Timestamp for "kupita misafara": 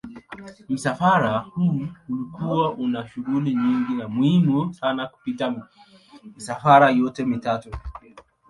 5.07-6.89